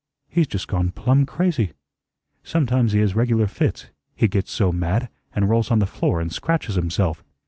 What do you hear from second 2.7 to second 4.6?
he has regular fits, he gets